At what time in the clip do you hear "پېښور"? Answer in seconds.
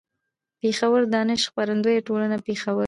0.61-0.99, 2.47-2.79